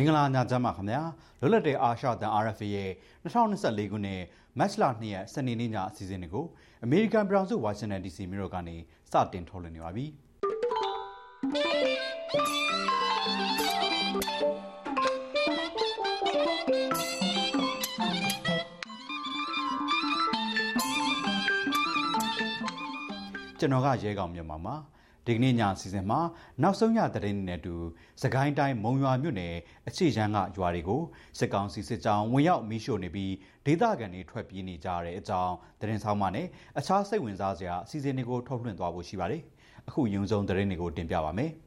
[0.00, 1.02] မင်္ဂလာညချမ်းပါခင်ဗျာ
[1.40, 2.90] လွတ်လပ်တဲ့အာရှတန် RFA ရဲ့
[3.24, 4.22] 2024ခုနှစ်
[4.58, 6.46] မတ်လ2ရက်စနေနေ့ညအစီအစဉ်တွေကို
[6.84, 8.76] အမေရိကန်ပြည်ထောင်စုဝါရှင်တန် DC မြို့တော်ကနေ
[9.10, 10.06] စတင်ထုတ်လွှင့်နေပါပြီ
[23.58, 24.74] ကျွန်တော်ကရဲကောင်မြန်မာပါ
[25.28, 26.20] ဒီကနေ့ညအစီအစဉ်မှာ
[26.62, 27.74] နောက်ဆုံးရသတင်းတွေနဲ့အတူ
[28.22, 29.54] စကိုင်းတိုင်းမုံရွာမြို့နယ်
[29.88, 31.02] အခြေချမ်းကရွာတွေကို
[31.38, 33.32] စစ်ကောင်စီစစ်ကြောင်းဝင်ရောက်မီးရှို့နေပြီး
[33.66, 36.46] ဒေသခံတွေထွက်ပြေးနေကြတဲ့အကြောင်းသတင်းဆောင်ပါနဲ့
[36.78, 39.42] အခြားစိတ်ဝင်စားစရာအစီအစဉ်တွေကိုထုတ်လွှင့်သွားဖို့ရှိပါတယ်။
[39.88, 41.50] အခုရုံစုံသတင်းတွေကိုတင်ပြပါမယ်။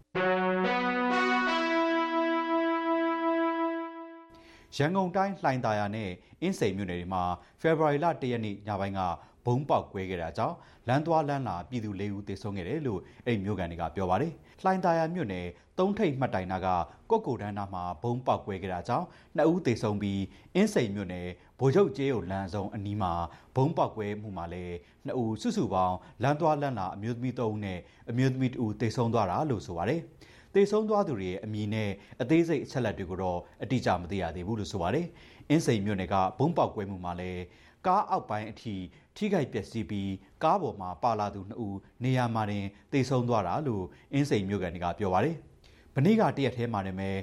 [4.77, 6.09] ရန်ကုန်တိုင်းလှိုင်သာယာနဲ့
[6.41, 7.23] အင်းစိန်မြို့နယ်တွေမှာ
[7.61, 9.01] ဖေဖော်ဝါရီလ၁ရက်နေ့ညပိုင်းက
[9.45, 10.55] ဘုံပေါက်ကွဲခဲ့တာကြောင့်
[10.87, 15.45] လမ်းသွားလမ်းလာပြည်သူ၄ဦးသေဆုံးခဲ့တယ်လို့အဲ့ဒီမြို့ကန်တွေကပြောပါတယ်။လှိုင်သာယာမြို့နယ်
[15.79, 16.67] သုံးထိပ်မှတ်တိုင်နာက
[17.09, 20.21] ကော့ကိုတန်းနာမှာဘုံပေါက်ကွဲခဲ့တာကြောင့်နှစ်ဦးသေဆုံးပြီး
[20.55, 21.27] အင်းစိန်မြို့နယ်
[21.59, 23.13] ဗိုလ်ချုပ်ကျေးရုံလမ်းစုံအနီးမှာ
[23.55, 24.75] ဘုံပေါက်ကွဲမှုမှာလည်း
[25.05, 30.01] နှစ်ဦးစုစုပေါင်းလမ်းသွားလမ်းလာအမျိုးသမီး၃ဦးနဲ့အမျိုးသမီး2ဦးသေဆုံးသွားတာလို့ဆိုပါတယ်။
[30.53, 31.89] သေဆုံးသွားသူတွေရဲ့အမည်နဲ့
[32.21, 35.05] အသေးစိတ်အချက်လက်တွေကိုတော့အတိအကျမသိရသေးဘူးလို့ဆိုပါတယ်။
[35.49, 37.41] အင်းစိန်မြို့နယ်ကဘုံပေါက်ကွဲမှုမှာလည်း
[37.87, 38.75] ကားအောက်ပိုင်းအထိ
[39.17, 40.11] ထိခိုက်ပျက်စီးပြီး
[40.43, 45.35] ကားပေါ်မှာပါလာသူ2ဦးနေရာမှာတင်သေဆုံးသွားတာလို့အင်းစိန်မြို့ကန်တွေကပြောပါတယ်။
[45.95, 47.17] ဗနေ့ကတရက်ထဲမှာနေမဲ့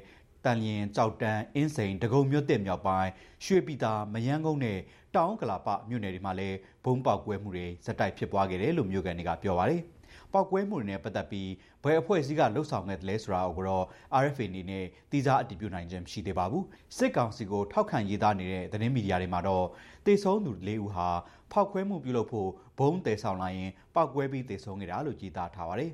[0.45, 3.11] တန်ရင်ကြောက်တန်းအင်းစိန်ဒဂုံမြို့တက်မြောက်ပိုင်း
[3.45, 4.79] ရွှေပြည်သာမယန်းကုန်းနဲ့
[5.17, 9.83] တောင်ကလာပမြို့နယ်တွေမှာလည်းဘုံပေါက်ကွဲမှုတွေဇက်တိုက်ဖြစ်ပွားခဲ့တယ်လို့မြို့ကန်တွေကပြောပါတယ်။
[10.33, 11.51] ပောက်ကွဲမှုတွေနဲ့ပတ်သက်ပြီး
[11.83, 13.85] ဘယ်အဖွဲ့အစည်းကလှုပ်ဆောင်ခဲ့တယ်လဲဆိုတာကိုတော့
[14.23, 16.65] RFA အနေနဲ့တိကျအတည်ပြုနိုင်ခြင်းမရှိသေးပါဘူး
[16.97, 19.67] စစ်ကောင်စီကိုထောက်ခံရေးသားနေတဲ့သတင်းမီဒီယာတွေမှာတော့
[20.07, 21.09] တေဆုံးသူ၄ဦးဟာ
[21.53, 25.93] ဖောက်ခွဲမှုပြုလုပ်ဖို့ဘုံတည်ဆောင်လာရင်ပောက်ကွဲပြီးတေဆုံးခဲ့တာလို့ကြေသားထားပါတယ်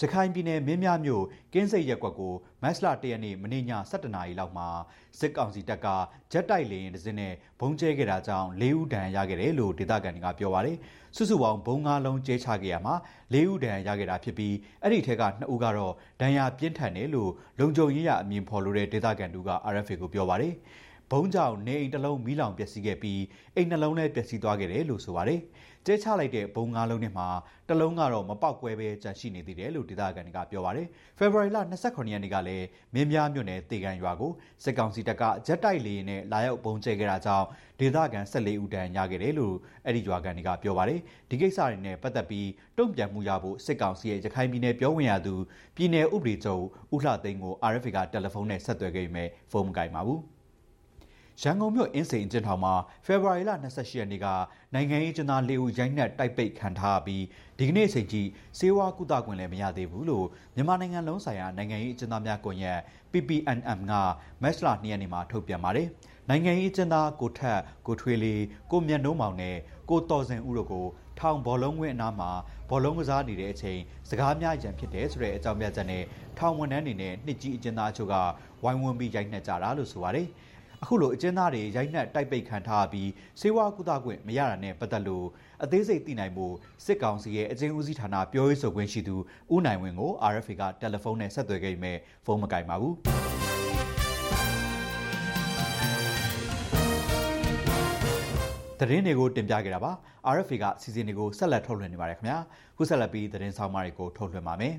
[0.00, 4.68] ရခိုင်ပြည်နယ်မင်းများမြို့ကင်းစိတ်ရက်ကွက်ကိုမတ်လ၁ရက်နေ့မနေ့ည7:00နာရီလောက်မှာ
[5.18, 5.86] စစ်ကောင်စီတပ်က
[6.32, 10.76] ဂျက်တိုက်လေယာဉ်တစ်စင်းနဲ့ဘုံကျဲခဲ့တာကြောင့်၄ဦးဒဏ်ရာရခဲ့တယ်လို့ဒေသခံတွေကပြောပါတယ်။
[11.16, 12.94] စုစုပေါင်းဘုံ၅လုံးကျဲချခဲ့ရမှာ
[13.34, 20.54] ၄ဦးဒဏ်ရာရခဲ့တာဖြစ်ပြီးအဲ့ဒီထက်က2ဦးကတော့ဒဏ်ရာပြင်းထန်တယ်လို့လုံခြုံရေးရအမည်ဖော်လို့တဲ့ဒေသခံတူက RFA ကိုပြောပါတယ်။
[21.12, 23.22] ဘုံကြောင့်နေအိမ်တစ်လုံးမီးလောင်ပျက်စီးခဲ့ပြီး
[23.54, 25.40] အိမ်နှလုံးလည်းပျက်စီးသွားခဲ့တယ်လို့ဆိုပါတယ်။
[25.86, 27.28] ကျဲချလိုက်တဲ့ဘုံငါးလုံးနဲ့မှာ
[27.68, 30.86] တစ်လုံးကတော့မပေါက်ကွဲပဲကြန့်ရှိနေသေးတယ်လို့ဒေသခံတွေကပြောပါတယ်။
[31.18, 34.32] ဖေဖော်ဝါရီလ29ရက်နေ့ကလည်းမင်းပြားမြို့နယ်တေကန်ရွာကို
[34.64, 37.46] စစ်ကောင်စီတပ်ကဂျက်တိုက်လေယာဉ်နဲ့လာရောက်ဘုံကျဲခဲ့တာကြောင့်
[37.80, 41.00] ဒေသခံ14ဦးတန်းရခဲ့တယ်လို့အဲ့ဒီရွာကန်တွေကပြောပါတယ်။
[41.30, 45.34] ဒီကိစ္စတွေနဲ့ပတ်သက်ပြီးတုံ့ပြန်မှုရဖို့စစ်ကောင်စီရဲ့ရခိုင်ပြည်နယ်ပြောဝင်ရသူ
[45.76, 50.22] ပြည်နယ်ဥပဒေချုပ်ဦးလှသိန်းကို RFA ကတယ်လီဖုန်းနဲ့ဆက်သွယ်ခဲ့ပေမဲ့ဖုန်းမကင်ပါဘူး။
[51.42, 52.74] ရန်ကုန်မြို့အင်းစိန်အကျဉ်းထောင်မှာ
[53.06, 54.26] ဖေဖော်ဝါရီလ28ရက်နေ့က
[54.74, 57.24] နိုင်ငံရေးကျင်းသား၄ဦးရိုက်နှက်တိုက်ပိတ်ခံထားပြီး
[57.58, 62.78] ဒီကနေ့အချိန်ကြီးစေဝါကုသခွင့်လည်းမရသေးဘူးလို့မြန်မာနိုင်ငံလုံးဆိုင်ရာနိုင်ငံရေးကျင်းသားများကွန်ရက်
[63.12, 63.92] PPNM က
[64.42, 65.88] မက်စလာ2ရက်နေ့မှာထုတ်ပြန်ပါတယ်။
[66.28, 69.56] နိုင်ငံရေးကျင်းသားကိုထက်ကိုထွေးလေးကိုမြတ်နှုံးမောင်နဲ့
[69.90, 70.86] ကိုတော်စင်ဦးတို့ကို
[71.18, 72.30] ထောင်ဘောလုံးဝင်းအနားမှာ
[72.70, 76.02] ဘောလုံးကစားနေတဲ့အချိန်စကားများရန်ဖြစ်တယ်ဆိုတဲ့အကြောင်းပြချက်နဲ့
[76.38, 78.14] ထောင်ဝန်ထမ်းတွေနဲ့နှစ်ကြီးအကျဉ်းသားအချို့က
[78.62, 80.28] ဝိုင်းဝန်းပြီးရိုက်နှက်ကြတာလို့ဆိုပါတယ်။
[80.82, 83.10] အခုလိုအကျဉ်းသားတွေရိုက်နှက်တိုက်ပိတ်ခံထားပြီး
[83.40, 85.26] စေဝါကုသခွင့်မရတာနဲ့ပတ်သက်လို့
[85.64, 86.46] အသေးစိတ်သိနိုင်မှု
[86.84, 89.16] စစ်ကောင်စီရဲ့အကျဉ်းဦးစီးဌာနပြောရေးဆိုခွင့်ရှိသူ
[89.54, 92.94] ဦးနိုင်ဝင်းကို RFA ကတယ်လီဖုန်းနဲ့ဆက်သွယ်ခဲ့ပေမဲ့ဖုန်းမကင်ပါဘူး
[98.80, 99.92] သတင်းတွေကိုတင်ပြခဲ့တာပါ
[100.34, 102.38] RFA ကစီစဉ်တွေကိုဆက်လက်ထုတ်လွှင့်နေပါတယ်ခင်ဗျာ
[102.76, 104.74] ခုဆက်လက်ပြီးသတင်းဆောင်မတွေကိုထုတ်လွှင့်ပါမယ်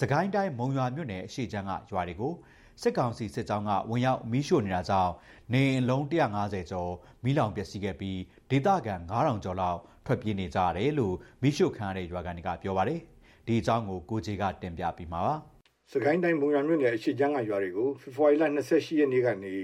[0.00, 2.32] စကိုင်းတိုင်းမုံရွာမြို့နယ်အရှိချမ်းကရွာတွေကို
[2.82, 5.12] စစ်ကောင်စီစစ်ကြောင်းကဝင်ရောက်မီးရှို့နေတာကြောင့်
[5.52, 6.92] နေအလုံး150ကျော်
[7.24, 8.18] မီးလောင်ပျက်စီးခဲ့ပြီး
[8.50, 13.00] ဒေသခံ9000ကျော်လောက်ထွက်ပြေးနေကြရတယ်လို့မီးရှို့ခံရတဲ့ရွာကန်တွေကပြောပါတယ်။
[13.46, 15.34] ဒီအကြောင်းကိုကိုကြီးကတင်ပြပြီးမှာပါ။
[15.92, 19.54] စကိုင်းတိုင်းမုံရွာမြို့နယ်အရှိချမ်းကရွာတွေကိုဖေဖော်ဝါရီလ28ရက်နေ့ကနေ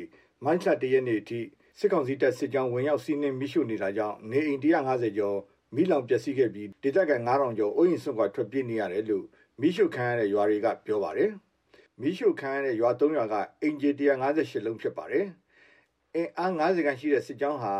[0.44, 1.40] မတ်လ1ရက်နေ့အထိ
[1.78, 5.38] စစ်ကောင်စီတပ်စစ်ကြောင်းဝင်ရောက်စီးနင်းမီးရှို့နေတာကြောင့်နေအိမ်150ကျော်
[5.74, 9.24] မီးလောင်ပျက်စီးခဲ့ပြီးဒေသခံ9000ကျော်အိုးအိမ်ဆွန့်ခွာထွက်ပြေးနေရတယ်လို့
[9.60, 11.30] မီးရှို့ခံရတဲ့ရွာတွေကပြောပါတယ်။
[12.00, 13.90] မီးရှို့ခံရတဲ့ရွာ၃ရွာကအင်ဂျီ
[14.28, 15.26] 158လုံးဖြစ်ပါတယ်။
[16.14, 17.74] အင်အား90ခန်းရှိတဲ့စစ်ကြောင်းဟာ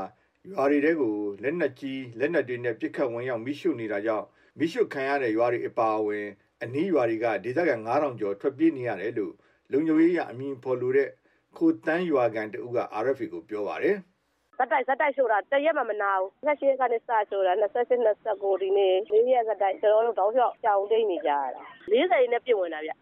[0.50, 4.26] ရွာတွေကိုလက်နက်ကြီးလက်နက်တွေနဲ့ပစ်ခတ်ဝင်ရောက်မီးရှို့နေတာကြောင့်
[4.58, 6.26] မီးရှို့ခံရတဲ့ရွာတွေအပါအဝင်
[6.62, 9.34] အနီးရွာတွေကဒေသခံ9000ကျော်ထွက်ပြေးနေရတယ်လို့
[9.72, 11.08] လုံခြုံရေးရအမည်ဖော်လို့တဲ့
[11.56, 13.96] ခိုတန်းရွာကန်တူက RFA ကိုပြောပါတယ်
[14.56, 17.96] ဇက်တိုက်ဇက်တိုက်ရှို့တာတရက်မှမနာဘူး။28ကနေစရှို့တာ28
[18.28, 21.62] 29ဒီနေ့၄ရက်ဇက်တိုက်ကျွန်တော်တို့တောင်းလျှောက်ကြောင်တိတ်နေကြရတာ
[21.92, 22.92] 40နဲ့ပြည့်ဝင်တာဗျ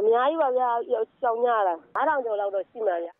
[0.00, 3.12] အများကြီးပါဗျာရှောင်ကြတာ9000ကျော်လောက်တော့ရှိမှာဗျာ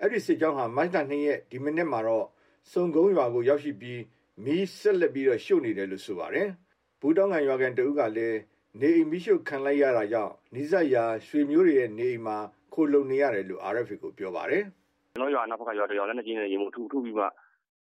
[0.00, 2.26] အဲ့ဒီစစ်ကြောင်းဟာမတ်လ2ရက်ဒီမိနစ်မှာတော့
[2.72, 4.00] စုံကုန်းရွာကိုရောက်ရှိပြီး
[4.44, 6.48] မီးဆက်လက်ပြီးတော့ရှို့နေတယ်လို့ဆိုပါတယ်
[7.00, 8.38] ဘူတောင်းကန်ရွာကန်တဦးကလည်း
[8.80, 12.36] နေအိမ်မီးရှို့ခံလိုက်ရတာကြောင့်နိဇက်ရာရွှေမျိုးတွေရဲ့နေအိမ်မှာ
[12.74, 14.64] ခိုခိုလုံနေရတယ်လို့ RFA ကိုပြောပါတယ်
[15.14, 17.26] ကျွန်တော်ရွာနောက်ဘက်ကရွာတရွာလည်းနှစ်ကြီးနဲ့ရေမှုထူထူပြီးမှ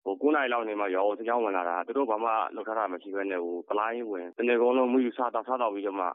[0.05, 6.05] ဟို9နိုင်လောက်နေမှရွာကိုစကြောင်းဝင်လာတာသူတို့ဘာမှလောက်ထားတာမရှိဘဲနဲ့ဟိုပလိုင်းဝင်တနေ့ကုန်လုံးမှုယူစားတော့စားတော့ပြီးတော့မှ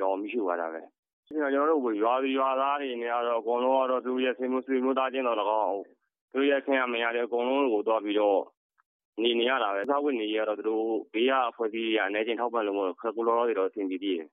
[0.00, 0.82] ရွာမရှိသွားတာပဲ
[1.26, 5.82] ကျွန်တော်တို့ ရွာရွာသားတွေနေရတော့ အကုန်လုံးကတော့ သူရဲ့ဆေးမှုဆွေမျိုးသားချင်းတော့၎င်း
[6.32, 8.40] သူရဲ့ ခင်ရမရတဲ့အကုန်လုံးကိုတော့ပြီးတော့
[9.22, 14.28] နေနေရတာပဲ စားဝတ်နေရတော့ သူတို့ ဘေးက အဖွဲ့အစည်းတွေအနေချင်းထောက်ပံ့လို့မဟုတ်ခက်ကူလောတွေတော့ အဆင်ပြေသေးတယ်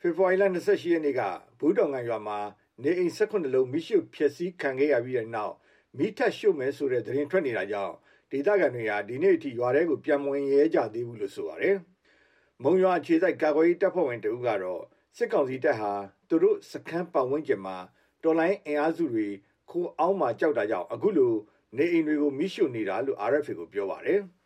[0.00, 1.20] ဖေဖော်ဝါရီလ28ရက်နေ့က
[1.58, 2.38] ဘူးတောင်ကန်ရွာမှာ
[2.82, 5.54] နေအိမ်18လုံးမိရှုဖျက်ဆီးခံခဲ့ရပြီးတဲ့နောက်
[5.98, 7.94] မိထက်ရှုပ်မယ်ဆိုတဲ့ သတင်းထွက်နေတာကြောင့်
[8.30, 11.76] ဒေသခံတွေဟာ ဒီနေ့အထိ ရွာထဲကို ပြန်မဝင်ရဲကြသေးဘူးလို့ ဆိုပါတယ်။
[12.62, 14.82] မုံရွာအခြေစိုက် ကာကွယ်ရေးတပ်ဖွဲ့ဝင်တဦးကတော့
[15.16, 15.92] စစ်ကောင်စီတပ်ဟာ
[16.28, 17.76] သူတို့စခန်းပတ်ဝန်းကျင်မှာ
[18.22, 19.28] တော်လိုင်းအင်အားစုတွေ
[19.70, 21.32] ခိုးအောင်မှကြောက်တာကြောင့်အခုလို
[21.76, 24.20] နေအိမ်တွေကိုမိရှုနေတာလို့ RFA ကိုပြောပါတယ်။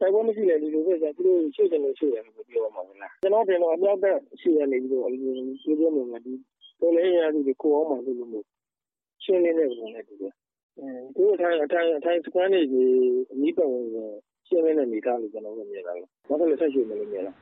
[0.00, 6.32] တိုက်ပွဲမရှိလေဒီလိုပဲကြာသူတို့ရှေ့တယ်လို့ရှေ့တယ်လို့ပြောမှာမလားကျွန်တော်တင်တော့အမြောက်သက်ရှေ့ရနေပြီးတော့ဒီလိုရှင်းပြနေမှာဒီ
[6.80, 8.44] တော်လေးရသူကိုအောင်မှလို့လို့
[9.24, 10.32] ရှင်းနေတဲ့ပုံနဲ့တူတယ်
[10.78, 12.90] အဲသူတို့ထိုင်ထိုင်ထိုင်စကန်နေကြီး
[13.32, 13.86] အမိပတ်ဝင်
[14.48, 17.36] ရှင်းနေတဲ့မိသားလို့ကျွန်တော်တို့မြင်တာလို့ဘာလို့လဲဆက်ရှင်းနေလို့မြင်လား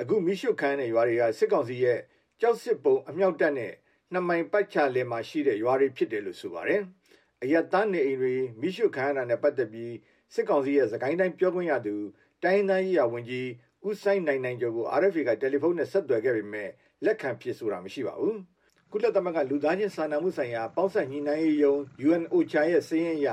[0.00, 1.98] အခုမိရှုခန်းတဲ့ရွာတွေကစစ်ကောင်စီရဲ့
[2.40, 3.72] ကြောက်စစ်ပုံအမြောက်တပ်နဲ့
[4.12, 6.82] နှစ်မိုင်ပတ်ချလင်မှာရှိတဲ့ရွာတွေဖြစ်တယ်လို့ဆိုပါတယ်။
[7.42, 9.94] အယက်သားနေအိမ်တွေမိရှုခန်းရတာနဲ့ပတ်သက်ပြီး
[10.34, 11.94] စစ်ကောင်စီရဲ့သခိုင်းတိုင်းပြောခွင့်ရသူ
[12.42, 13.48] တိုင်းတိုင်းရေးရဝန်ကြီး
[13.86, 16.68] ဦးဆိုင်နိုင်နိုင်ကျော်ကို RFA ကတယ်လီဖုန်းနဲ့ဆက်သွယ်ခဲ့ပေမဲ့
[17.04, 18.36] လက်ခံဖြစ်ဆိုတာမရှိပါဘူး။
[18.90, 21.74] ကုလသမဂ္ဂလူသားချင်းစာနာမှုဆိုင်ရာပေါင်းစပ်ညီနိုင်ရေးယုံ
[22.06, 23.28] UNOCHA ရဲ့စည်းရင်းအရ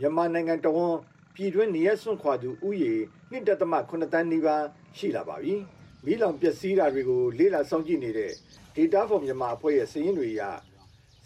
[0.00, 0.96] မြန်မာနိုင်ငံတော်ဝန်
[1.34, 2.94] ပြည်တွင်းနေရစွန့်ခွာသူဥယေ
[3.30, 4.64] 1.8တန်းနီးပါး
[4.96, 5.56] ရှိလာပါပြီ။
[6.04, 8.32] မိလောင်ပျက်စီးတာတွေကိုလေးလာစောင့်ကြည့်နေတဲ့
[8.76, 10.42] Data for Myanmar အဖွဲ့ရဲ့စည်းရင်းတွေအရ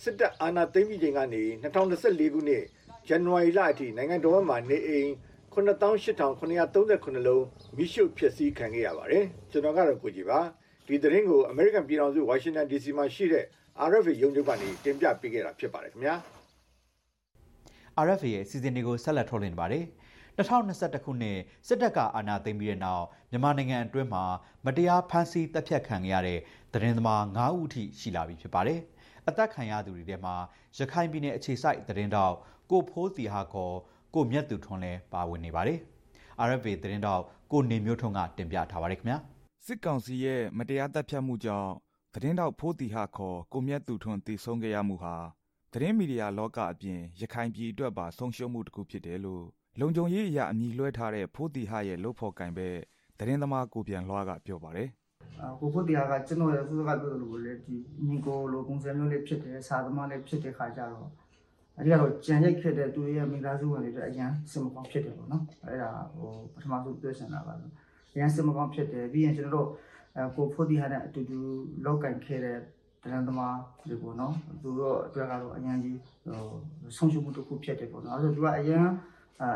[0.02, 2.64] စစ်တပ်အာဏာသိမ်းပြီးချိန်ကနေ2024ခုနှစ်
[3.08, 5.10] ဇန်နဝါရီလအထိနိုင်ငံတော်မှာနေအိမ်
[5.54, 7.44] 98,939လုံး
[7.76, 10.40] မိရှုဖျက်ဆီးခံခဲ့ရပါတယ်ကျွန်တော်ကတော့ကိုကြည်ပါ
[10.86, 13.44] ဒီသတင်းကို American ပြည်ထောင်စု Washington DC မှာရှိတဲ့
[13.88, 16.14] RFA ရုံးချုပ်ကနေတင်ပြပေးခဲ့တာဖြစ်ပါတယ်ခင်ဗျာ
[18.06, 19.84] RFA ရဲ့စီစဉ်တွေကိုဆက်လက်ထုတ်လွှင့်နေပါတယ်
[20.38, 24.24] 2021ခုနှစ်စစ်တပ်ကအာဏာသိမ်းပြီးတဲ့နောက်မြန်မာနိုင်ငံအတွင်းမှာ
[24.64, 26.38] မတရားဖမ်းဆီးတပ်ဖြတ်ခံရတဲ့
[26.72, 28.80] သတင်းသမား9ဦးထိရှိလာပြီဖြစ်ပါတယ်။
[29.28, 30.34] အသက်ခံရသူတွေထဲမှာ
[30.78, 32.34] ရခိုင်ပြည်နယ်အခြေစိုက်သတင်းတောက်
[32.70, 33.76] ကိုဖိုးစီဟာခေါ်
[34.14, 35.78] ကိုမြတ်သူထွန်းလည်းပါဝင်နေပါတယ်။
[36.48, 39.18] RFA သတင်းတောက်ကိုနေမျိုးထွန်းကတင်ပြထားပါတယ်ခင်ဗျာ။
[39.66, 41.70] စစ်ကောင်စီရဲ့မတရားတပ်ဖြတ်မှုကြောင့်
[42.14, 45.14] သတင်းတောက်ဖိုးတီဟာခေါ်ကိုမြတ်သူထွန်းတည်ဆုံးခဲ့ရမှုဟာ
[45.72, 49.44] သတင်းမီဒီယာလောကအပြင်ရခိုင်ပြည်အတွက်ပါဆုံးရှုံးမှုတစ်ခုဖြစ်တယ်လို့
[49.80, 52.68] လုံခြုံရေးအရာအမည်လွှဲထားတဲ့ဖိုးတီဟာရဲ့လို့ဖော်ကင်ပဲ
[53.18, 54.88] သတင်းသမားကိုပြန်လွှားကပြောပါတယ်
[55.60, 57.76] ကိုဖို့တရားကကျွန်တော်ရဲ့သူကပြောလို့လို့လေဒီ
[58.08, 61.08] ညီကိုလိုပုံစံမျိုးလေးဖြစ်တယ်စာသမားလေးဖြစ်တဲ့ခါကျတော့
[61.78, 67.70] အဲဒီကတော့ကြံရိုက်ခဲ့တဲ့သူရဲ့မိသားစုဝင်တွေအတွက်အရန်စင်မကောင်းဖြစ်တယ်ပေါ့နော်အဲဒါဟိုပထမဆုံးပြောချင်တာပါဆို
[68.14, 69.68] အရန်စင်မကောင်းဖြစ်တယ်ပြီးရင်ကျွန်တော်တို့
[70.16, 71.38] အဲကိုဖို့တရားနဲ့အတူတူ
[71.84, 72.58] လောက်ကင်ခဲ့တဲ့
[73.02, 73.58] တရန်သမား
[73.88, 78.86] တွေပေါ့နော်သူတို့အတွက်ကတော့အရန်ကြီးဟိုဆုံးရှုံးမှုတစ်ခုဖြစ်တယ်ပေါ့နော်အဲဆိုသူကအရန်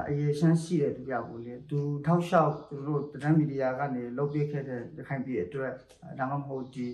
[0.09, 5.73] အရေးရှမ်းရှိတဲ့သူပြောက်ကိုလေသူထောက်လျှောက်သူတို့တရန်မီဒီယာကနေလုပ်ပေးခဲ့တဲ့ရခိုင်ပြည်အတွက်
[6.19, 6.87] ဒါမှမဟုတ်ဒီ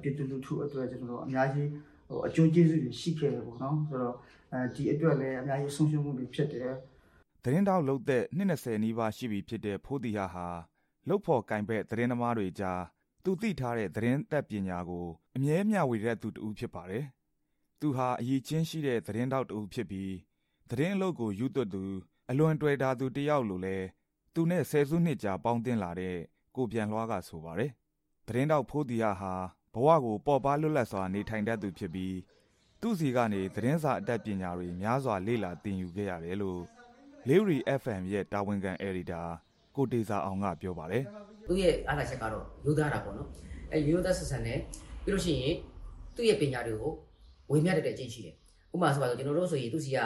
[0.00, 1.68] ပြည်သူလူထုအတွက်ကျွန်တော်တို့အများကြီး
[2.08, 4.16] ဟိုအကျိုးကျေးဇူးတွေရှိခဲ့တယ်ပေါ့နော်ဆိုတော့
[4.52, 6.70] အဲဒီအတွက်လည်းအများကြီးဆုံးရှုံးမှုတွေဖြစ်တယ်
[7.42, 10.48] သတင်းတောက်လုတ်သက်20နီးပါးရှိပြီဖြစ်တဲ့ဖိုးတီဟာဟာ
[11.08, 12.82] လုတ်ဖို့ကင်ဘက်သတင်းသမားတွေကြား
[13.24, 17.04] သူသိထားတဲ့သတင်းသက်ပညာကိုအမြဲမျှဝေတဲ့သူတူဖြစ်ပါတယ်
[17.80, 20.14] သူဟာအရေးချင်းရှိတဲ့သတင်းတောက်တူဖြစ်ပြီး
[20.70, 21.84] သတင်းအလုပ်ကိုယူသွတ်သူ
[22.30, 23.76] အလွန်တွေ့တာသူတယောက်လိုလဲ
[24.34, 26.16] သူနဲ့ဆယ်စုနှစ်ကြာပေါင်းတင်လာတဲ့
[26.56, 27.70] ကိုပြန်လွှားကဆိုပါတယ်
[28.26, 29.34] သတင်းတောက်ဖိုးတီဟာဟာ
[29.74, 32.16] ဘဝကိုပေါ်ပါလွတ်လပ်စွာနေထိုင်တတ်သူဖြစ်ပြီး
[32.80, 36.60] သူစီကနေသတင်းစာအတတ်ပညာတွေများစွာလေ့လာသင်ယူခဲ့ရတယ်လို့
[37.28, 39.22] လေးရီ FM ရဲ့တာဝန်ခံအယ်ဒီတာ
[39.76, 41.04] ကိုတေစာအောင်ကပြောပါတယ်
[41.48, 43.28] သူ့ရဲ့အားလာချက်ကတော့ရိုးသားတာပေါ့နော်
[43.72, 44.58] အဲရိုးသားဆက်ဆံတယ်
[45.04, 45.54] ပြီးလို့ရှိရင်
[46.14, 46.92] သူ့ရဲ့ပညာတွေကို
[47.50, 48.34] ဝေမျှတတဲ့အကျင့်ရှိတယ်
[48.74, 49.98] ဥပမာဆိုပါတော့ကျွန်တော်တို့ဆိုရင်သူစီက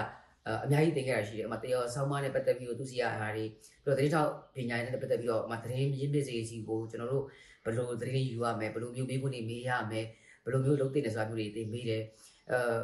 [0.65, 3.45] အများကြီးသင်ခဲ့ရရှိတယ်ဥပမာတရားဆောင်းမနဲ့ပတ်သက်ပြီးတော့သူစီကအားတွေ
[3.85, 7.25] ပြီးတော့သတင်းထောက်ပညာနဲ့ပတ်သက်ပြီးတော့ဥပမာသတင်းရင်းမြစ်စီစီကိုကျွန်တော်တို့
[7.65, 10.07] ဘယ်လိုသတင်းယူရမယ်ဘယ်လိုမျိုးမေးခွန်းတွေမေးရမယ်
[10.45, 12.03] ဘယ်လိုမျိုးလုပ်သင့်တယ်ဆိုတာမျိုးတွေသင်ပေးတယ်
[12.51, 12.79] အဲ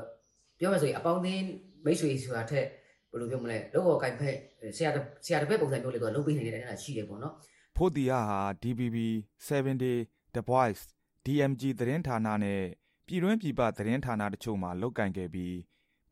[0.59, 1.45] ပြောမှဆိုရင်အပေါင်းအသင်း
[1.85, 2.67] မိတ်ဆွေဆိုတာထက်
[3.11, 4.37] ဘယ်လိုပြောမလဲလောကကိုင်ဖက်
[4.77, 4.91] ဆရာ
[5.25, 7.35] ဆရာတစ်ဖက်ပုံစံမျိုးလေးတော့လုပ်ပေးနေတဲ့အဲ့ဒါရှိတယ်ပေါ့နော်
[7.77, 8.97] ဖိုတီယာဟာ DBB
[9.49, 9.99] 7 Day
[10.35, 10.83] The Voice
[11.27, 12.63] DMG သတင်းဌာနနဲ့
[13.07, 15.57] ပြည်တွင်းပြည်ပသတင်းဌာနတချို့မှာလုပ်ကင်ခဲ့ပြီး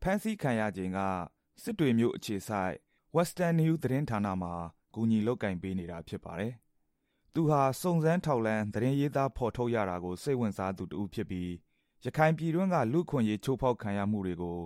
[0.01, 0.99] ဖန်ဆီးခံရခြင်းက
[1.61, 2.73] စစ်တွေမျိုးအခြေဆိုင်
[3.15, 4.53] Western New သတင်းဌာနမှာ
[4.93, 6.53] ဂူညီလုပ်ကင်ပေးနေတာဖြစ်ပါတယ်။
[7.33, 11.51] သူဟာစုံစမ်းထောက်လန်းသတင်းရေးသားဖော်ထုတ်ရတာကိုစိတ်ဝင်စားသူတူဖြစ်ပြီး
[12.05, 14.57] ရခိုင်ပြည်တွင်းကလူခွင့်ရေးချိုးဖောက်ခံရမှုတွေကို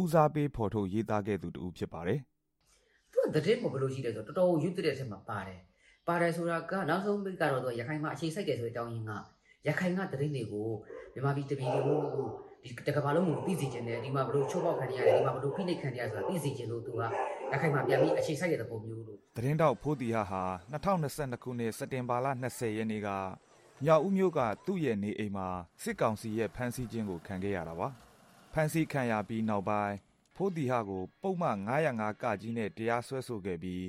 [0.00, 2.20] ဦးစားပေးဖော်ထုတ်ရေးသားခဲ့သူတူဖြစ်ပါတယ်။
[3.12, 5.60] သူကသတင်းကိုဘယ်လိုရှိလဲဆိုတော့တော်တော်ရွတ်တဲ့အထက်မှာပါတယ်
[6.08, 9.12] ပါတယ်ဆိုတာကနောက်ဆုံးပိတ်ကတော့သူရခိုင်မှာအခြေစိုက်တယ်ဆိုတဲ့အကြောင်းရင်းက
[9.66, 10.68] ရခိုင်ကသတင်းတွေကို
[11.12, 12.26] မြန်မာပြည်တပြည်လုံးကို
[12.64, 17.00] ဒီတကဘာလုံးကိုသိစေချင်တယ်ဒီမှာဘလို့ချိုးပေါက်ခံရရတယ်ဒီမှာဘလို့ဖိနှိပ်ခံရဆိုတာသိစေချင်လို့သူက
[17.54, 20.42] အခိုင်မှာပြန်ပြီးအခြေစိုက်တဲ့သဘောမျိုးလို့သတင်းတောက်ဖိုးတီဟာဟာ
[20.72, 23.08] 2022ခုနှစ်စက်တင်ဘာလ20ရက်နေ့က
[23.84, 25.48] မြောက်ဦးမြို့ကသူ့ရဲ့နေအိမ်မှာ
[25.82, 27.88] စစ်ကောင်စီရဲ့ဖမ်းဆီးခြင်းကိုခံခဲ့ရတာပါ
[28.52, 29.96] ဖမ်းဆီးခံရပြီးနောက်ပိုင်း
[30.36, 31.58] ဖိုးတီဟာကိုပုံမှန်
[31.90, 33.86] 905ကကြီးနဲ့တရားစွဲဆိုခဲ့ပြီး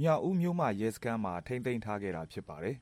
[0.00, 2.76] မြောက်ဦးမြို့မှရဲစခန်းမှာထိမ့်သိမ်းထားခဲ့တာဖြစ်ပါတယ်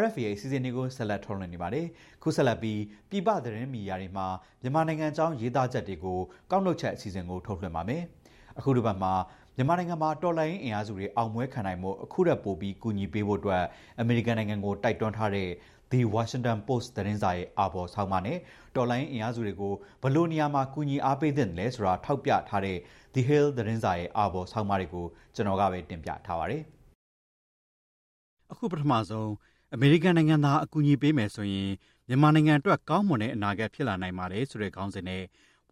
[0.00, 1.86] RFA ရဲ့စီစဉ်တွေကိုဆက်လက်ထုတ်လွှင့်နေပါတယ်။
[2.22, 2.80] ခုဆက်လက်ပြီး
[3.10, 4.26] ပြည်ပသတင်းမီဒီယာတွေမှာ
[4.62, 6.18] မြန်မာနိုင်ငံအကြောင်းရေးသားချက်တွေကို
[6.50, 8.02] ကောက်နှုတ်ချက်အစီအစဉ်ကိုထုတ်လွှင့်ပါမယ်။
[8.58, 9.12] အခုဒီပတ်မှာ
[9.56, 13.64] မြန်မာနိုင်ငံမှာတော်လိုင်းအင်အားစုတွေအောင်ပွဲခံနိုင်မှုအခုရက်ပိုပြီးကူညီပေးဖို့အတွက်
[14.00, 15.48] အမေရိကန်နိုင်ငံကိုတိုက်တွန်းထားတဲ့
[15.90, 18.38] The Washington Post သတင်းစာရဲ့အာဘော်ဆောင်းပါနဲ့
[18.76, 22.76] တော်လိုင်းအင်အားစုတွေကိုဘလို့နေရာမှာကူညီအားပေးတဲ့လဲဆိုတာထောက်ပြထားတဲ့
[23.14, 26.62] The Hill သတင်းစာရဲ့အာဘော်ဆောင်းပါတွေကိုကျွန်တော်ကပဲတင်ပြထားပါတယ်။
[28.52, 29.28] အခုပထမဆုံး
[29.74, 31.70] အမေရိကန်နိုင်ငံသားအကူအညီပေးမယ်ဆိုရင်
[32.08, 35.22] မြန်မာနိုင်ငံအတွက်ကောင်းမွန်တဲ့အနာဂတ်ဖြစ်လာနိုင်ပါတယ်ဆိုတဲ့ခေါင်းစဉ်နဲ့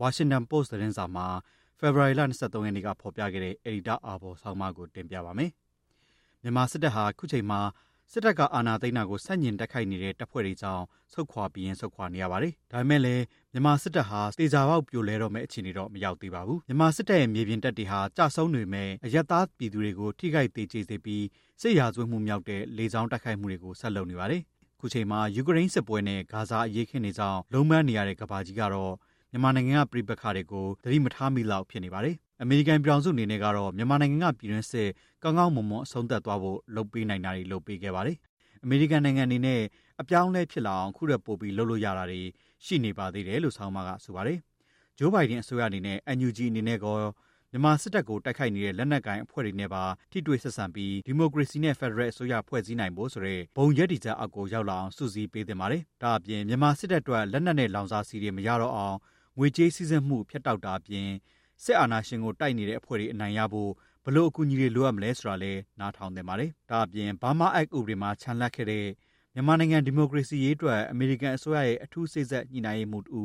[0.00, 1.26] Washington Post သတင်းစာမှာ
[1.80, 5.50] February လ23ရက်နေ့ကဖော်ပြခဲ့တဲ့ Editor အာဘော်ဆောင်းပါးကိုတင်ပြပါမယ်။
[6.42, 7.60] မြန်မာစစ်တပ်ဟာခုချိန်မှာ
[8.12, 21.24] စစ်တပ်ကအာဏာသိမ်းတာကိုဆန့်ကျင်တိုက်ခိုက်နေတဲ့တပ်ဖွဲ့တွေကြောင့်ဆုတ်ခွာပြီးရင်ဆုတ်ခွာနေရပါတယ်။ဒါပေမဲ့လည်းမြန်မာစစ်တပ်ဟာတေချာပေါက်ပြိုလဲတော့မဲ့အခြေအနေတော့မရောက်သေးပါဘူး။မြန်မာစစ်တပ်ရဲ့မြေပြင်တပ်တွေဟာကြဆုံးနေမဲ့အယက်သားပြည်သူတွေကိုထိခိုက်ဒေကျေစေပြီး
[21.60, 24.42] စစ်ရာဇဝတ်မှုမြောက်တဲ့လေကြောင်းတိုက်ခိုက်မှုတွေကိုဆက်လုပ်နေပါတယ်။
[24.80, 28.92] ခုချိန်မှာယူကရိန်းစစ်ပွဲနဲ့ဂါဇာအရေးခင်းနေကြောင်းလုံးမန်းနေရတဲ့ကဘာကြီးကတော့
[29.30, 34.88] မြန်မာနိုင်ငံကပြည်ပခါတွေကိုသတိမထားမိလောက်ဖြစ်နေပါတယ်။ အမေရိကန်ပြည်ထောင်စုအနေနဲ့ကတော့ မြန်မာနိုင်ငံက ပြည်တွင်းစစ်
[35.22, 38.16] ကောင်းကောင်းမွန်မွန် အဆုံးသတ်သွားဖို့ လုပ်ပေးနိုင်တာတွေ လုပ်ပေးခဲ့ပါတယ်။
[38.64, 39.60] အမေရိကန်နိုင်ငံအနေနဲ့
[40.00, 42.20] အပြောင်းလဲဖြစ်လာအောင် ခုရက်ပို့ပြီး လုပ်လို့ရတာတွေ
[42.64, 44.38] ရှိနေပါသေးတယ်လို့ ဆောင်းပါကဆိုပါတယ်။
[44.98, 46.96] ဂျိုးဘိုင်ဒန်အစိုးရအနေနဲ့ NUG အနေနဲ့ကော
[47.50, 58.96] မြန်မာစစ်တပ်ကို တိုက်ခိုက်နေတဲ့ လက်နက်ကိုင်အဖွဲ့တွေနဲ့ပါ ထိတွေ့ဆက်ဆံပြီး ဒီမိုကရေစီနဲ့ ဖက်ဒရယ်အစိုးရ ဖွဲ့စည်းနိုင်ဖို့ဆိုတဲ့ ဘုံရက်တီချက်အောက်ကို ရောက်လာအောင် စုစည်းပေးသင့်ပါတယ်။ဒါအပြင် မြန်မာစစ်တပ်အတွက် လက်နက်နဲ့ လောင်စာဆီတွေ မရတော့အောင်
[59.38, 61.08] ငွေကြေးစည်းစိမ်မှုဖျက်တောက်တာအပြင်
[61.64, 63.70] စစ်အာဏာရှင်ကိုတိုက်နေတဲ့အဖွဲ့တွေအနိုင်ရဖို့
[64.04, 68.86] ဘလို့အကူအညီတွေလိုအပ်မလဲဆိုတာလဲနားထောင်သင့်ပါတယ်။ဒါအပြင်ဘာမာအက်ဥပဒေမှာခြံလက်ခဲ့တဲ့
[69.34, 73.20] မြန်မာနိုင်ငံဒီမိုကရေစီရေးအတွက်အမေရိကန်အစိုးရရဲ့အထူးစိတ်ဆက်ညှိနှိုင်းရေးမှူးတူ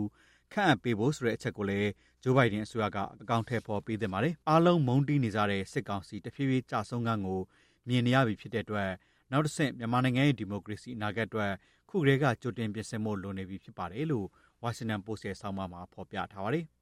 [0.53, 1.89] ခန့်အပ်ပေးဖို့ဆိုတဲ့အချက်ကိုလည်း
[2.23, 7.39] ဂျိုးဘိုင်ဒန်အစိုးရကအကောင့်ထဲပေါ်ပေးသင့်ပါတယ်။အားလုံးမုန်းတီးနေကြတဲ့စစ်ကောင်စီတဖြည်းဖြည်းကြာဆုံးကန်းကို
[7.87, 8.89] မြင်နေရပြီဖြစ်တဲ့အတွက်
[9.31, 11.51] နောက်တစ်ဆင့်မြန်မာနိုင်ငံရဲ့ဒီမိုကရေစီအနာဂတ်အတွက်
[11.89, 14.27] ခုကလေးကကြိုတင်ပြင်ဆင်ဖို့လိုနေပြီဖြစ်ပါတယ်လို့
[14.63, 16.65] Washington Post ရဲ့ဆောင်းပါးမှာဖော်ပြထားပါတယ်။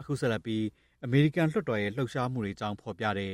[0.00, 0.64] အခုဆက်လက်ပြီး
[1.04, 3.32] အမေရိကန်လွှတ်တော်ရဲ့လှုပ်ရှားမှုတွေအကြောင်းဖော်ပြတဲ့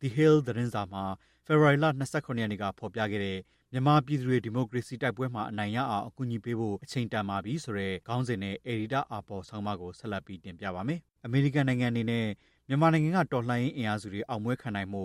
[0.00, 1.04] The Hill သတင်းစာမှာ
[1.46, 3.38] ဖေဖော်ဝါရီလ29ရက်နေ့ကဖော်ပြခဲ့တဲ့
[3.72, 12.26] မြန်မာပြည်သူတွေဒီမိုကရေစီတိုက်ပွဲမှာအနိုင်ရအောင်အကူအညီပေးဖို့အချိန်တန်ပါပြီဆိုတဲ့ခေါင်းစဉ်နဲ့အေရီတာအာပေါ်ဆောင်းပါးကိုဆက်လက်ပြီးတင်ပြပါမယ်။အမေရိကန်နိုင်ငံအနေနဲ့
[12.68, 15.02] မြန်မာနိုင်ငံကတော်လှန်ရေးအင်အားစုတွေအောင်ပွဲခံနိုင်မှု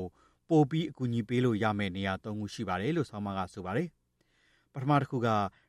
[0.50, 3.88] ပိုပြီးအကူအညီပေးလို့ရမယ့်နေရာ၃ခုရှိပါတယ်လို့ဆောင်းပါးကဆိုပါတယ်။
[4.74, 5.28] ပထမတစ်ခုက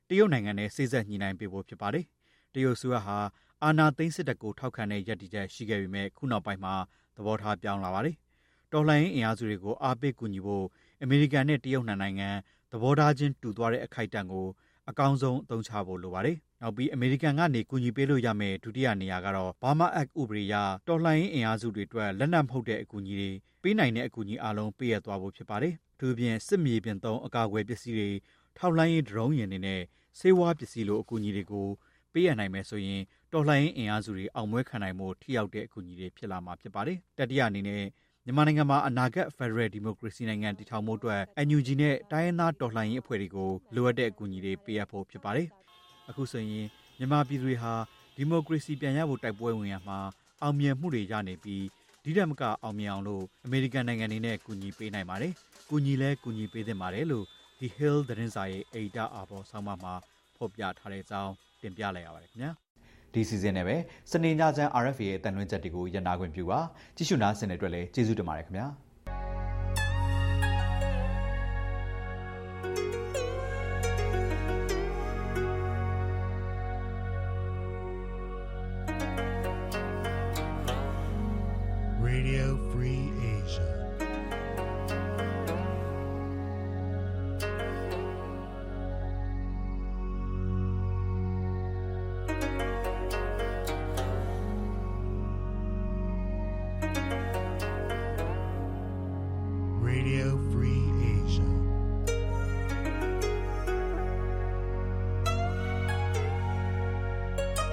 [0.09, 2.05] တရုတ်နိုင်ငံနဲ့စိစက်ညှိနှိုင်းပေးဖို့ဖြစ်ပါတယ်။
[2.55, 3.19] တရုတ်ဆိုရဟာ
[3.65, 6.75] အာနာသိန်းစစ်တပ်ကိုထောက်ခံတဲ့ရည်တည်ချက်ရှိခဲ့ပေမဲ့ခုနောက်ပိုင်းမှာ
[7.17, 8.17] သဘောထားပြောင်းလာပါတယ်။
[8.73, 10.65] တော်လှန်ရေးအင်အားစုတွေကိုအားပေးကူညီဖို့
[11.03, 12.29] အမေရိကန်နဲ့တရုတ်နိုင်ငံ
[12.73, 14.47] သဘောထားချင်းတူသွားတဲ့အခိုက်အတန့်ကို
[14.91, 20.55] အကောင်းဆုံးအသုံးချဖို့လိုပါတယ်။နောက်ပြီးအမေရိကန်ကနေကူညီပေးလို့ရမယ့်ဒုတိယနေရာကတော့ Burma Act ဥပဒေအရ
[20.89, 23.31] တော်လှန်ရေးအင်အားစုတွေအတွက်လက်နက်မဟုတ်တဲ့အကူအညီတွေ
[23.63, 28.11] ပေးနိုင်တဲ့အကူအညီအလုံးပေးရသွားဖို့ဖြစ်ပါတယ်။သူပြင်စစ်မြေပြင်သုံးအကာအကွယ်ပစ္စည်းတွေ
[28.59, 29.81] ထောက်လှမ်းရေးဒရုန်းယာဉ်တွေနဲ့
[30.19, 31.69] ဆေးဝါးပစ္စည်းလိုအကူအညီတွေကို
[32.13, 37.83] ပေးရနိုင်မယ်ဆိုရင် တော်လှန်ရေးအင်အားစုတွေအောင်ပွဲခံနိုင်မှုထိရောက်တဲ့အကူအညီတွေဖြစ်လာမှာဖြစ်ပါတယ်။တတိယအနေနဲ့
[38.25, 45.47] မြန်မာနိုင်ငံမှာအနာဂတ်ဖက်ဒရယ်ဒီမိုကရေစီနိုင်ငံတည်ထောင်မှုအတွက် NUG နဲ့တိုင်းရင်းသားတော်လှန်ရေးအဖွဲ့တွေကိုလိုအပ်တဲ့အကူအညီတွေပေးအပ်ဖို့ဖြစ်ပါတယ်။
[46.09, 46.67] အခုဆိုရင်
[46.99, 47.73] မြန်မာပြည်သူတွေဟာ
[48.17, 49.99] ဒီမိုကရေစီပြန်ရဖို့တိုက်ပွဲဝင်ရမှာ
[50.43, 51.65] အောင်မြင်မှုတွေရနေပြီး
[52.05, 55.33] ဒီတက်မကအောင်မြင်အောင်လို့အမေရိကန်နိုင်ငံအနေနဲ့ကူညီပေးနိုင်ပါတယ်။
[55.71, 57.25] ကူညီလဲကူညီပေးသင့်ပါတယ်လို့
[57.59, 59.95] The Hill သတင်းစာရဲ့ editor အာဘော်ဆောင်းပါးမှာ
[60.37, 61.33] ဖော်ပြထားတဲ့အကြောင်း
[61.63, 62.53] တင်ပြလိုက်ရပါတယ်ခင်ဗျာ။
[63.13, 63.77] ဒီစီစဉ်နဲ့ပဲ
[64.11, 66.61] စနေညချမ်း RFA ရဲ့အတန်လွှင့်ချက်တွေကိုရန်နာခွင့်ပြုပါ
[66.97, 68.69] ကြည့်ရှုနားဆင်တဲ့အတွက်လည်းကျေးဇူးတင်ပါတယ်ခင်ဗျာ
[82.09, 83.18] Radio Free